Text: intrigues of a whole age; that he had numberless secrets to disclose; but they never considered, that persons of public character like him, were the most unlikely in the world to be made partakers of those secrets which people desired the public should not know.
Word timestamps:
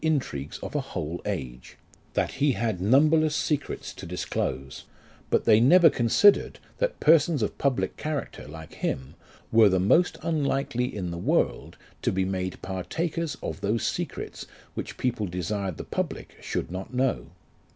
intrigues 0.03 0.57
of 0.63 0.73
a 0.73 0.81
whole 0.81 1.21
age; 1.27 1.77
that 2.15 2.31
he 2.41 2.53
had 2.53 2.81
numberless 2.81 3.35
secrets 3.35 3.93
to 3.93 4.07
disclose; 4.07 4.85
but 5.29 5.45
they 5.45 5.59
never 5.59 5.91
considered, 5.91 6.57
that 6.79 6.99
persons 6.99 7.43
of 7.43 7.55
public 7.59 7.97
character 7.97 8.47
like 8.47 8.73
him, 8.73 9.13
were 9.51 9.69
the 9.69 9.79
most 9.79 10.17
unlikely 10.23 10.85
in 10.85 11.11
the 11.11 11.19
world 11.19 11.77
to 12.01 12.11
be 12.11 12.25
made 12.25 12.59
partakers 12.63 13.37
of 13.43 13.61
those 13.61 13.85
secrets 13.85 14.47
which 14.73 14.97
people 14.97 15.27
desired 15.27 15.77
the 15.77 15.83
public 15.83 16.33
should 16.41 16.71
not 16.71 16.91
know. 16.91 17.27